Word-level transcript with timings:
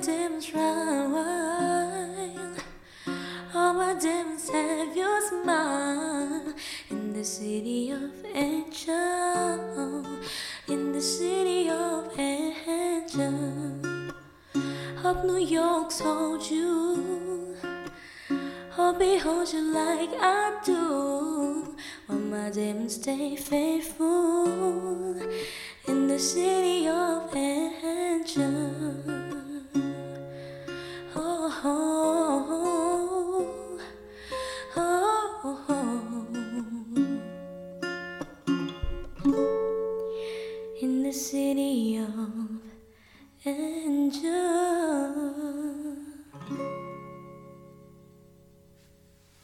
demons 0.00 0.54
run. 0.54 2.56
All 3.54 3.74
my 3.74 3.94
demons 4.00 4.48
have 4.48 4.96
your 4.96 5.20
smile. 5.28 6.54
In 6.88 7.12
the 7.12 7.24
city 7.24 7.90
of 7.90 8.10
angel, 8.34 10.06
in 10.68 10.92
the 10.92 11.00
city 11.00 11.68
of 11.68 12.18
angel. 12.18 13.34
Hope 15.02 15.24
New 15.24 15.38
York's 15.38 16.00
hold 16.00 16.50
you. 16.50 17.56
Hope 18.70 18.98
behold 18.98 19.52
you 19.52 19.74
like 19.74 20.10
I 20.18 20.58
do. 20.64 21.76
All 22.08 22.16
my 22.16 22.50
demons 22.50 22.94
stay 22.94 23.36
faithful. 23.36 24.46
In 25.86 26.08
the 26.08 26.18
city 26.18 26.88
of 26.88 26.99
in 39.24 41.02
the 41.02 41.12
city 41.12 41.98
of 41.98 42.48
angels. 43.44 44.59